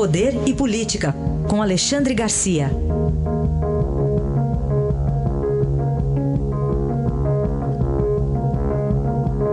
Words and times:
Poder 0.00 0.32
e 0.48 0.56
Política, 0.56 1.12
com 1.46 1.60
Alexandre 1.60 2.14
Garcia. 2.14 2.68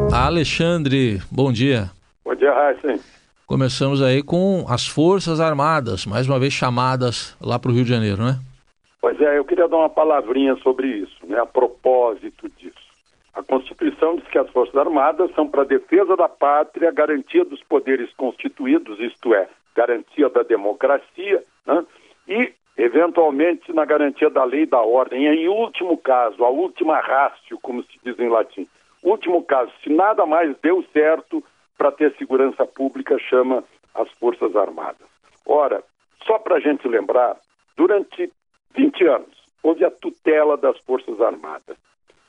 Alexandre, 0.10 1.20
bom 1.30 1.52
dia. 1.52 1.92
Bom 2.24 2.34
dia, 2.34 2.54
Raíssen. 2.54 2.98
Começamos 3.46 4.02
aí 4.02 4.24
com 4.24 4.64
as 4.70 4.88
Forças 4.88 5.42
Armadas, 5.42 6.06
mais 6.06 6.30
uma 6.30 6.40
vez 6.40 6.54
chamadas 6.54 7.36
lá 7.42 7.60
para 7.60 7.70
o 7.70 7.74
Rio 7.74 7.84
de 7.84 7.90
Janeiro, 7.90 8.24
né? 8.24 8.40
Pois 9.02 9.20
é, 9.20 9.38
eu 9.38 9.44
queria 9.44 9.68
dar 9.68 9.76
uma 9.76 9.90
palavrinha 9.90 10.56
sobre 10.64 10.88
isso, 10.88 11.28
né, 11.28 11.38
a 11.42 11.46
propósito 11.46 12.50
disso. 12.58 12.88
A 13.34 13.44
Constituição 13.44 14.16
diz 14.16 14.26
que 14.30 14.38
as 14.38 14.50
Forças 14.52 14.78
Armadas 14.78 15.30
são 15.36 15.46
para 15.46 15.64
a 15.64 15.66
defesa 15.66 16.16
da 16.16 16.30
pátria, 16.30 16.90
garantia 16.90 17.44
dos 17.44 17.62
poderes 17.64 18.10
constituídos, 18.14 18.98
isto 19.02 19.34
é, 19.34 19.50
garantia 19.78 20.28
da 20.30 20.42
democracia, 20.42 21.44
né, 21.66 21.86
e, 22.28 22.52
eventualmente, 22.76 23.72
na 23.72 23.86
garantia 23.86 24.30
da 24.30 24.44
lei 24.44 24.64
e 24.64 24.66
da 24.66 24.82
ordem. 24.82 25.26
E, 25.26 25.28
em 25.28 25.48
último 25.48 25.96
caso, 26.00 26.44
a 26.44 26.50
última 26.50 27.00
ratio, 27.00 27.60
como 27.62 27.84
se 27.84 28.00
diz 28.04 28.18
em 28.20 28.28
latim, 28.28 28.68
último 29.04 29.44
caso, 29.44 29.72
se 29.84 29.90
nada 29.90 30.26
mais 30.26 30.58
deu 30.64 30.84
certo 30.92 31.44
para 31.78 31.92
ter 31.92 32.16
segurança 32.18 32.66
pública, 32.66 33.20
chama 33.20 33.64
as 33.94 34.10
Forças 34.14 34.56
Armadas. 34.56 35.08
Ora, 35.46 35.84
só 36.26 36.40
para 36.40 36.56
a 36.56 36.60
gente 36.60 36.88
lembrar, 36.88 37.38
durante 37.78 38.32
20 38.76 39.06
anos 39.06 39.38
houve 39.62 39.86
a 39.86 39.92
tutela 39.92 40.58
das 40.58 40.78
Forças 40.80 41.22
Armadas. 41.22 41.78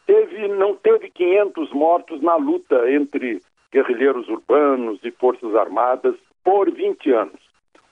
Teve, 0.07 0.49
não 0.49 0.75
teve 0.75 1.11
500 1.11 1.73
mortos 1.73 2.23
na 2.23 2.37
luta 2.37 2.91
entre 2.91 3.41
guerrilheiros 3.73 4.29
urbanos 4.29 4.99
e 5.03 5.11
Forças 5.11 5.55
Armadas 5.55 6.15
por 6.49 6.71
20 6.71 7.13
anos. 7.13 7.41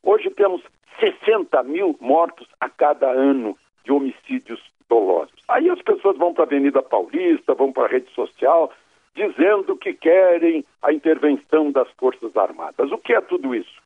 Hoje 0.02 0.30
temos 0.30 0.62
60 0.98 1.62
mil 1.64 1.95
mortos 2.01 2.48
a 2.58 2.70
cada 2.70 3.06
ano 3.06 3.55
de 3.84 3.92
homicídios 3.92 4.58
dolosos. 4.89 5.34
Aí 5.47 5.69
as 5.69 5.83
pessoas 5.83 6.17
vão 6.17 6.33
para 6.33 6.44
a 6.44 6.47
Avenida 6.47 6.83
Paulista, 6.83 7.53
vão 7.53 7.70
para 7.70 7.84
a 7.84 7.89
rede 7.89 8.11
social, 8.14 8.72
dizendo 9.14 9.77
que 9.77 9.92
querem 9.92 10.64
a 10.81 10.91
intervenção 10.91 11.70
das 11.70 11.86
Forças 11.98 12.34
Armadas. 12.34 12.91
O 12.91 12.97
que 12.97 13.12
é 13.12 13.20
tudo 13.20 13.55
isso? 13.55 13.77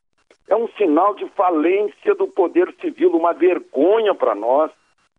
É 0.47 0.55
um 0.55 0.69
sinal 0.77 1.15
de 1.15 1.27
falência 1.31 2.15
do 2.15 2.29
poder 2.29 2.73
civil, 2.79 3.11
uma 3.11 3.33
vergonha 3.33 4.15
para 4.15 4.33
nós 4.33 4.71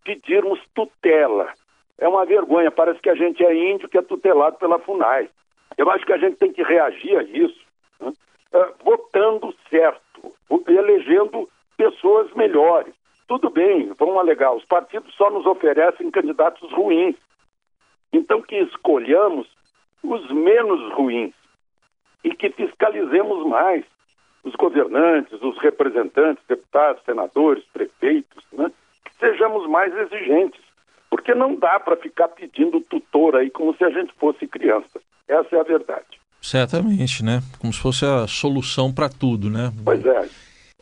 pedirmos 0.02 0.60
tutela. 0.74 1.52
É 1.98 2.08
uma 2.08 2.24
vergonha, 2.24 2.70
parece 2.70 3.02
que 3.02 3.10
a 3.10 3.14
gente 3.14 3.44
é 3.44 3.54
índio 3.54 3.86
que 3.86 3.98
é 3.98 4.02
tutelado 4.02 4.56
pela 4.56 4.78
FUNAI. 4.78 5.28
Eu 5.76 5.90
acho 5.90 6.06
que 6.06 6.12
a 6.14 6.18
gente 6.18 6.38
tem 6.38 6.50
que 6.50 6.62
reagir 6.62 7.18
a 7.18 7.22
isso, 7.22 7.60
né? 8.00 8.14
Uh, 8.52 8.84
votando 8.84 9.54
certo, 9.68 10.32
elegendo 10.68 11.48
pessoas 11.76 12.32
melhores. 12.34 12.94
Tudo 13.26 13.50
bem, 13.50 13.92
vamos 13.98 14.16
alegar, 14.16 14.52
os 14.52 14.64
partidos 14.64 15.14
só 15.14 15.30
nos 15.30 15.46
oferecem 15.46 16.10
candidatos 16.10 16.70
ruins. 16.72 17.16
Então 18.12 18.42
que 18.42 18.56
escolhamos 18.56 19.48
os 20.02 20.30
menos 20.30 20.92
ruins 20.92 21.32
e 22.24 22.34
que 22.34 22.50
fiscalizemos 22.50 23.46
mais 23.46 23.84
os 24.44 24.54
governantes, 24.54 25.40
os 25.40 25.56
representantes, 25.58 26.44
deputados, 26.46 27.02
senadores, 27.04 27.64
prefeitos, 27.72 28.44
né? 28.52 28.70
que 29.04 29.14
sejamos 29.16 29.68
mais 29.68 29.94
exigentes, 29.96 30.60
porque 31.08 31.34
não 31.34 31.54
dá 31.54 31.78
para 31.78 31.96
ficar 31.96 32.28
pedindo 32.28 32.80
tutor 32.80 33.36
aí 33.36 33.50
como 33.50 33.74
se 33.76 33.84
a 33.84 33.90
gente 33.90 34.12
fosse 34.14 34.46
criança. 34.46 35.00
Essa 35.28 35.56
é 35.56 35.60
a 35.60 35.64
verdade. 35.64 36.20
Certamente, 36.42 37.24
né? 37.24 37.40
Como 37.60 37.72
se 37.72 37.78
fosse 37.78 38.04
a 38.04 38.26
solução 38.26 38.92
para 38.92 39.08
tudo, 39.08 39.48
né? 39.48 39.72
Pois 39.84 40.04
é. 40.04 40.28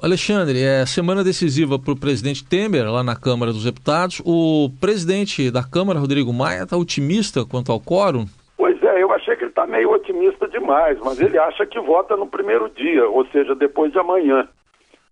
Alexandre, 0.03 0.63
é 0.63 0.87
semana 0.87 1.23
decisiva 1.23 1.79
para 1.79 1.93
o 1.93 2.01
presidente 2.01 2.43
Temer 2.43 2.91
lá 2.91 3.05
na 3.05 3.15
Câmara 3.15 3.53
dos 3.53 3.65
Deputados. 3.65 4.23
O 4.25 4.71
presidente 4.81 5.51
da 5.51 5.63
Câmara, 5.63 5.99
Rodrigo 6.01 6.33
Maia, 6.33 6.63
está 6.63 6.75
otimista 6.75 7.45
quanto 7.45 7.71
ao 7.71 7.79
quórum? 7.79 8.25
Pois 8.57 8.83
é, 8.83 9.03
eu 9.03 9.13
achei 9.13 9.37
que 9.37 9.43
ele 9.43 9.51
está 9.51 9.67
meio 9.67 9.93
otimista 9.93 10.49
demais, 10.49 10.99
mas 11.01 11.21
ele 11.21 11.39
acha 11.39 11.67
que 11.67 11.79
vota 11.79 12.17
no 12.17 12.27
primeiro 12.27 12.71
dia, 12.71 13.07
ou 13.07 13.27
seja, 13.27 13.55
depois 13.55 13.93
de 13.93 13.99
amanhã. 13.99 14.49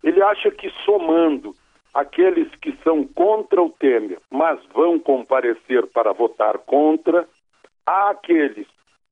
Ele 0.02 0.22
acha 0.22 0.50
que 0.50 0.70
somando 0.86 1.54
aqueles 1.92 2.48
que 2.62 2.74
são 2.82 3.04
contra 3.04 3.60
o 3.60 3.68
Temer, 3.68 4.18
mas 4.30 4.58
vão 4.72 4.98
comparecer 4.98 5.86
para 5.88 6.14
votar 6.14 6.56
contra, 6.58 7.28
há 7.86 8.10
aqueles 8.10 8.66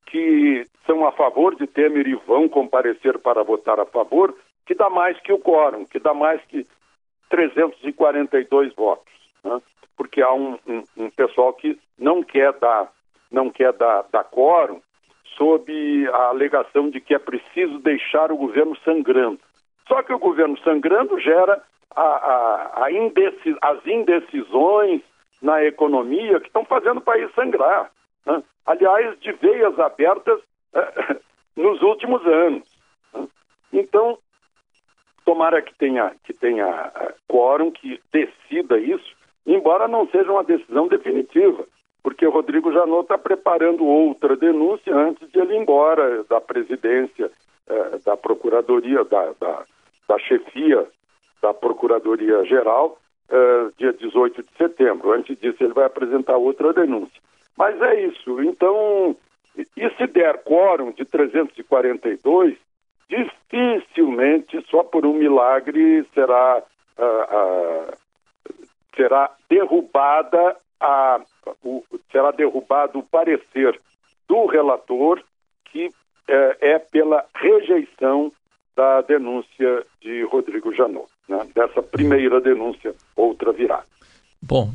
que 0.06 0.66
são 0.86 1.06
a 1.06 1.12
favor 1.12 1.54
de 1.56 1.66
Temer 1.66 2.06
e 2.06 2.14
vão 2.14 2.48
comparecer 2.48 3.18
para 3.18 3.42
votar 3.42 3.78
a 3.80 3.86
favor, 3.86 4.34
que 4.64 4.74
dá 4.74 4.88
mais 4.88 5.18
que 5.20 5.32
o 5.32 5.38
quórum, 5.38 5.84
que 5.84 5.98
dá 5.98 6.14
mais 6.14 6.40
que 6.46 6.66
342 7.28 8.74
votos. 8.74 9.12
Né? 9.44 9.60
Porque 9.96 10.22
há 10.22 10.32
um, 10.32 10.58
um, 10.66 10.84
um, 10.96 11.10
pessoal 11.10 11.52
que 11.52 11.78
não 11.98 12.22
quer 12.22 12.52
dar, 12.54 12.90
não 13.30 13.50
quer 13.50 13.72
dar, 13.72 14.04
dar 14.12 14.24
quórum 14.24 14.80
sob 15.36 16.08
a 16.08 16.28
alegação 16.28 16.88
de 16.88 17.00
que 17.00 17.14
é 17.14 17.18
preciso 17.18 17.78
deixar 17.80 18.32
o 18.32 18.36
governo 18.36 18.76
sangrando. 18.84 19.40
Só 19.88 20.02
que 20.02 20.12
o 20.12 20.18
governo 20.18 20.58
sangrando 20.58 21.18
gera 21.20 21.62
a, 21.94 22.02
a, 22.02 22.84
a 22.84 23.70
as 23.70 23.86
indecisões 23.86 25.02
na 25.40 25.64
economia 25.64 26.40
que 26.40 26.46
estão 26.46 26.64
fazendo 26.64 26.98
o 26.98 27.02
país 27.02 27.32
sangrar. 27.34 27.90
Né? 28.26 28.42
Aliás, 28.66 29.18
de 29.20 29.32
veias 29.32 29.78
abertas 29.78 30.40
nos 31.56 31.80
últimos 31.82 32.24
anos. 32.26 32.64
Né? 33.14 33.28
Então, 33.72 34.18
tomara 35.24 35.62
que 35.62 35.74
tenha, 35.76 36.14
que 36.24 36.32
tenha 36.32 36.66
uh, 36.66 37.14
quórum, 37.28 37.70
que 37.70 38.00
decida 38.12 38.78
isso, 38.78 39.14
embora 39.46 39.88
não 39.88 40.08
seja 40.08 40.30
uma 40.30 40.44
decisão 40.44 40.88
definitiva, 40.88 41.64
porque 42.02 42.26
o 42.26 42.30
Rodrigo 42.30 42.72
Janot 42.72 43.02
está 43.02 43.18
preparando 43.18 43.84
outra 43.84 44.36
denúncia 44.36 44.94
antes 44.94 45.28
de 45.30 45.38
ele 45.38 45.54
ir 45.54 45.58
embora 45.58 46.22
da 46.24 46.40
presidência, 46.40 47.30
uh, 47.68 48.04
da 48.04 48.16
Procuradoria, 48.16 49.04
da, 49.04 49.32
da, 49.40 49.64
da, 50.08 50.18
chefia 50.20 50.86
da 51.42 51.52
Procuradoria 51.52 52.44
Geral, 52.44 52.96
uh, 53.28 53.72
dia 53.76 53.92
18 53.92 54.42
de 54.42 54.48
setembro. 54.56 55.12
Antes 55.12 55.38
disso, 55.38 55.62
ele 55.62 55.74
vai 55.74 55.86
apresentar 55.86 56.36
outra 56.36 56.72
denúncia. 56.72 57.20
Mas 57.56 57.80
é 57.80 58.02
isso. 58.02 58.42
Então, 58.42 59.16
e 59.56 59.90
se 59.96 60.06
der 60.06 60.42
quórum 60.42 60.92
de 60.92 61.04
342, 61.04 62.56
dificilmente, 63.08 64.64
só 64.68 64.82
por 64.82 65.06
um 65.06 65.14
milagre, 65.14 66.04
será, 66.12 66.62
uh, 66.98 67.92
uh, 67.92 68.66
será 68.94 69.30
derrubada 69.48 70.56
a, 70.80 71.20
o, 71.64 71.82
será 72.10 72.30
derrubado 72.30 72.98
o 72.98 73.02
parecer 73.02 73.80
do 74.28 74.46
relator 74.46 75.22
que 75.66 75.86
uh, 75.86 75.92
é 76.60 76.78
pela 76.78 77.24
rejeição 77.34 78.32
da 78.74 79.00
denúncia 79.00 79.86
de 80.02 80.22
Rodrigo 80.24 80.74
Janot, 80.74 81.08
né? 81.26 81.48
dessa 81.54 81.82
primeira 81.82 82.40
denúncia, 82.40 82.94
outra 83.16 83.52
virada. 83.52 83.95
Bom, 84.48 84.70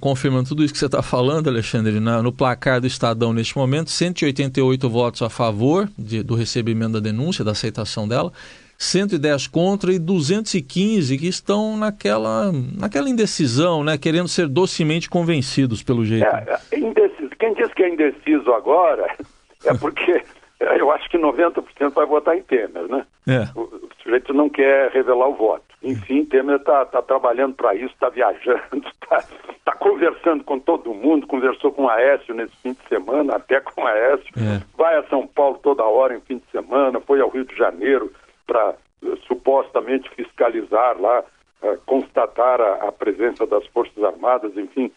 confirmando 0.00 0.48
tudo 0.48 0.64
isso 0.64 0.72
que 0.72 0.78
você 0.78 0.86
está 0.86 1.02
falando, 1.02 1.48
Alexandre, 1.48 2.00
na, 2.00 2.20
no 2.20 2.32
placar 2.32 2.80
do 2.80 2.86
Estadão 2.86 3.32
neste 3.32 3.56
momento, 3.56 3.90
188 3.90 4.90
votos 4.90 5.22
a 5.22 5.30
favor 5.30 5.88
de, 5.96 6.20
do 6.20 6.34
recebimento 6.34 6.94
da 6.94 7.00
denúncia, 7.00 7.44
da 7.44 7.52
aceitação 7.52 8.08
dela, 8.08 8.32
110 8.76 9.46
contra 9.46 9.92
e 9.92 10.00
215 10.00 11.16
que 11.16 11.28
estão 11.28 11.76
naquela, 11.76 12.50
naquela 12.76 13.08
indecisão, 13.08 13.84
né, 13.84 13.96
querendo 13.96 14.26
ser 14.26 14.48
docemente 14.48 15.08
convencidos 15.08 15.80
pelo 15.80 16.04
jeito. 16.04 16.26
É, 16.26 16.58
é 16.72 16.78
indeciso. 16.78 17.30
Quem 17.38 17.54
diz 17.54 17.72
que 17.74 17.84
é 17.84 17.88
indeciso 17.90 18.52
agora 18.52 19.14
é 19.64 19.74
porque 19.74 20.22
eu 20.58 20.90
acho 20.90 21.08
que 21.08 21.18
90% 21.18 21.92
vai 21.92 22.06
votar 22.06 22.36
em 22.36 22.42
Temer, 22.42 22.88
né? 22.88 23.06
É. 23.28 23.48
O, 23.56 23.62
o 23.62 23.88
sujeito 24.02 24.34
não 24.34 24.48
quer 24.48 24.90
revelar 24.90 25.28
o 25.28 25.36
voto. 25.36 25.67
Enfim, 25.82 26.24
Temer 26.24 26.56
está 26.56 26.84
tá 26.86 27.00
trabalhando 27.00 27.54
para 27.54 27.74
isso, 27.74 27.94
está 27.94 28.08
viajando, 28.08 28.84
está 28.84 29.22
tá 29.64 29.76
conversando 29.76 30.42
com 30.42 30.58
todo 30.58 30.92
mundo, 30.92 31.26
conversou 31.26 31.72
com 31.72 31.84
o 31.84 31.88
Aécio 31.88 32.34
nesse 32.34 32.56
fim 32.56 32.72
de 32.72 32.88
semana, 32.88 33.36
até 33.36 33.60
com 33.60 33.82
o 33.82 33.86
Aécio, 33.86 34.26
é. 34.36 34.60
vai 34.76 34.96
a 34.96 35.04
São 35.04 35.26
Paulo 35.26 35.58
toda 35.62 35.84
hora 35.84 36.16
em 36.16 36.20
fim 36.20 36.38
de 36.38 36.50
semana, 36.50 37.00
foi 37.00 37.20
ao 37.20 37.28
Rio 37.28 37.44
de 37.44 37.56
Janeiro 37.56 38.12
para 38.44 38.74
uh, 39.02 39.16
supostamente 39.28 40.10
fiscalizar 40.10 41.00
lá, 41.00 41.22
uh, 41.62 41.80
constatar 41.86 42.60
a, 42.60 42.88
a, 42.88 42.92
presença 42.92 43.46
das 43.46 43.64
Forças 43.68 44.02
Armadas, 44.02 44.56
enfim. 44.56 44.90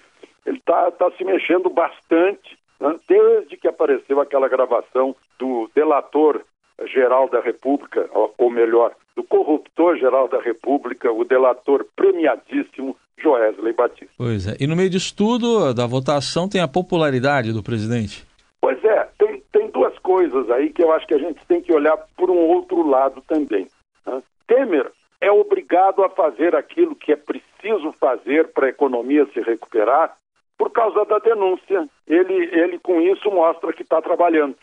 Ele 0.45 0.57
está 0.57 0.89
tá 0.89 1.12
se 1.12 1.24
mexendo 1.24 1.69
bastante, 1.69 2.57
né, 2.80 2.95
desde 3.07 3.56
que 3.56 3.68
apareceu 3.68 4.19
aquela 4.19 4.48
gravação 4.48 5.16
do 5.38 5.69
delator 5.75 6.42
geral 6.88 7.30
da 7.30 7.39
República, 7.39 8.10
ou 8.38 8.50
melhor, 8.50 8.95
do 9.16 9.24
corruptor-geral 9.24 10.28
da 10.28 10.42
República, 10.42 11.12
o 11.12 11.24
delator 11.24 11.86
premiadíssimo 11.96 12.96
Joesley 13.18 13.74
Batista. 13.74 14.13
Pois 14.18 14.48
é. 14.48 14.56
E 14.60 14.68
no 14.68 14.75
meio 14.75 14.90
disso 14.90 15.16
tudo, 15.16 15.74
da 15.74 15.86
votação, 15.86 16.50
tem 16.50 16.62
a 16.62 16.68
popularidade 16.68 17.54
do 17.54 17.63
presidente? 17.63 18.25
Pois 18.60 18.84
é, 18.84 19.08
tem, 19.18 19.44
tem 19.52 19.69
duas 19.69 19.98
coisas 20.00 20.50
aí 20.50 20.72
que 20.72 20.84
eu 20.84 20.92
acho 20.92 21.08
que 21.08 21.13
a 21.13 21.19
gente 21.19 21.40
tem 21.48 21.62
que 21.62 21.74
olhar 21.74 21.98
por 22.16 22.30
um 22.30 22.38
outro 22.38 22.88
lado 22.88 23.22
também. 23.28 23.68
Né? 24.06 24.22
Temer 24.48 24.92
é 25.19 25.31
obrigado 25.31 26.04
a 26.04 26.10
fazer 26.10 26.56
aquilo 26.56 26.96
que 26.96 27.12
é 27.12 27.16
preciso 27.16 27.92
fazer 28.00 28.48
para 28.50 28.68
a 28.68 28.69
economia 28.69 29.28
se 29.34 29.42
recuperar 29.42 30.16
por 30.58 30.72
causa 30.72 31.06
da 31.06 31.19
denúncia. 31.19 31.88
Ele, 32.08 32.34
ele 32.34 32.80
com 32.80 33.00
isso 33.02 33.30
mostra 33.31 33.74
que 33.74 33.84
está 33.84 34.02
trabalhando. 34.02 34.56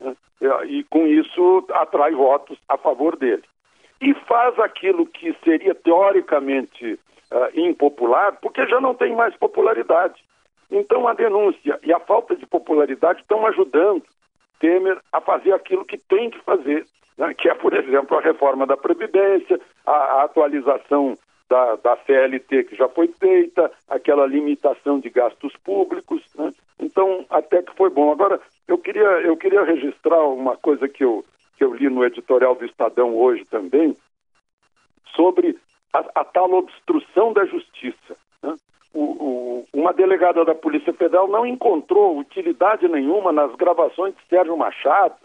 Né? 0.00 0.14
E 0.66 0.84
com 0.84 1.06
isso 1.06 1.66
atrai 1.72 2.12
votos 2.12 2.58
a 2.68 2.76
favor 2.78 3.16
dele. 3.16 3.42
E 4.00 4.14
faz 4.26 4.58
aquilo 4.58 5.06
que 5.06 5.34
seria 5.44 5.74
teoricamente 5.74 6.98
uh, 7.32 7.60
impopular, 7.60 8.38
porque 8.40 8.66
já 8.66 8.80
não 8.80 8.94
tem 8.94 9.14
mais 9.14 9.34
popularidade. 9.36 10.22
Então 10.70 11.08
a 11.08 11.14
denúncia 11.14 11.78
e 11.82 11.92
a 11.92 12.00
falta 12.00 12.36
de 12.36 12.46
popularidade 12.46 13.20
estão 13.20 13.46
ajudando 13.46 14.02
Temer 14.60 14.98
a 15.12 15.20
fazer 15.20 15.52
aquilo 15.52 15.84
que 15.84 15.96
tem 15.96 16.30
que 16.30 16.38
fazer, 16.40 16.84
né? 17.16 17.32
que 17.34 17.48
é, 17.48 17.54
por 17.54 17.72
exemplo, 17.74 18.18
a 18.18 18.20
reforma 18.20 18.66
da 18.66 18.76
Previdência, 18.76 19.60
a, 19.86 19.92
a 19.92 20.24
atualização 20.24 21.16
da, 21.48 21.76
da, 21.76 21.96
CLT 21.98 22.64
que 22.64 22.76
já 22.76 22.88
foi 22.88 23.08
feita, 23.08 23.70
aquela 23.88 24.26
limitação 24.26 25.00
de 25.00 25.08
gastos 25.08 25.54
públicos. 25.64 26.22
Né? 26.34 26.52
Então, 26.78 27.24
até 27.30 27.62
que 27.62 27.74
foi 27.74 27.88
bom. 27.88 28.12
Agora, 28.12 28.40
eu 28.66 28.76
queria, 28.78 29.08
eu 29.22 29.36
queria 29.36 29.64
registrar 29.64 30.22
uma 30.24 30.56
coisa 30.56 30.88
que 30.88 31.04
eu, 31.04 31.24
que 31.58 31.64
eu 31.64 31.74
li 31.74 31.90
no 31.90 32.04
editorial 32.04 32.54
do 32.54 32.64
Estadão 32.64 33.16
hoje 33.16 33.44
também, 33.46 33.96
sobre 35.14 35.58
a, 35.92 36.20
a 36.20 36.24
tal 36.24 36.52
obstrução 36.52 37.32
da 37.32 37.44
justiça. 37.44 38.16
Né? 38.40 38.54
O, 38.94 39.02
o, 39.02 39.66
uma 39.72 39.92
delegada 39.92 40.44
da 40.44 40.54
Polícia 40.54 40.92
Federal 40.92 41.26
não 41.26 41.44
encontrou 41.44 42.16
utilidade 42.16 42.86
nenhuma 42.86 43.32
nas 43.32 43.52
gravações 43.56 44.14
de 44.14 44.22
Sérgio 44.28 44.56
Machado, 44.56 45.16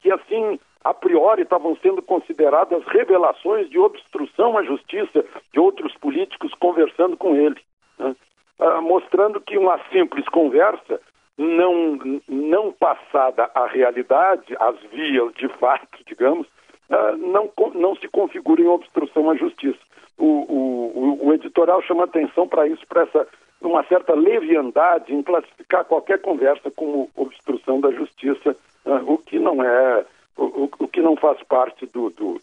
que 0.00 0.12
assim 0.12 0.60
a 0.84 0.92
priori 0.92 1.42
estavam 1.42 1.76
sendo 1.76 2.02
consideradas 2.02 2.84
revelações 2.86 3.68
de 3.70 3.78
obstrução 3.78 4.56
à 4.58 4.62
justiça 4.62 5.24
de 5.52 5.60
outros 5.60 5.94
políticos 5.96 6.52
conversando 6.54 7.16
com 7.16 7.34
ele, 7.34 7.60
né? 7.98 8.14
ah, 8.58 8.80
mostrando 8.82 9.40
que 9.40 9.56
uma 9.56 9.78
simples 9.90 10.26
conversa 10.28 11.00
não, 11.40 11.98
não 12.28 12.70
passada 12.72 13.50
à 13.54 13.66
realidade, 13.66 14.54
às 14.58 14.78
vias 14.92 15.32
de 15.34 15.48
fato, 15.58 15.98
digamos, 16.06 16.46
ah, 16.90 17.14
não, 17.16 17.50
não 17.74 17.96
se 17.96 18.06
configura 18.08 18.60
em 18.60 18.66
obstrução 18.66 19.30
à 19.30 19.36
justiça. 19.36 19.78
O, 20.18 20.26
o, 20.26 21.28
o 21.28 21.32
editorial 21.32 21.80
chama 21.82 22.04
atenção 22.04 22.46
para 22.46 22.68
isso, 22.68 22.86
para 22.86 23.02
essa 23.02 23.26
uma 23.62 23.84
certa 23.84 24.14
leviandade 24.14 25.14
em 25.14 25.22
classificar 25.22 25.84
qualquer 25.84 26.20
conversa 26.20 26.70
como 26.70 27.10
obstrução 27.14 27.80
da 27.80 27.90
justiça, 27.90 28.54
ah, 28.84 29.00
o 29.06 29.16
que 29.16 29.38
não 29.38 29.62
é 29.64 30.04
o, 30.36 30.68
o 30.78 30.88
que 30.88 31.00
não 31.00 31.16
faz 31.16 31.42
parte 31.44 31.86
do, 31.86 32.10
do, 32.10 32.40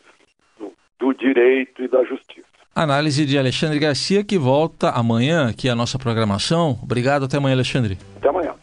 do, 0.60 0.74
do 1.00 1.14
direito 1.14 1.84
e 1.84 1.88
da 1.88 2.04
justiça. 2.04 2.48
Análise 2.76 3.26
de 3.26 3.38
Alexandre 3.38 3.80
Garcia, 3.80 4.24
que 4.24 4.38
volta 4.38 4.90
amanhã 4.90 5.50
aqui 5.50 5.68
à 5.68 5.76
nossa 5.76 5.98
programação. 5.98 6.78
Obrigado, 6.84 7.26
até 7.26 7.38
amanhã, 7.38 7.56
Alexandre. 7.56 7.98
Até 8.18 8.30
amanhã. 8.30 8.56